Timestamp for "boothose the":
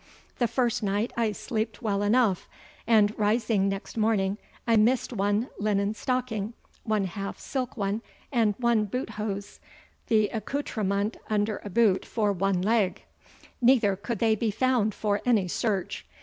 8.87-10.27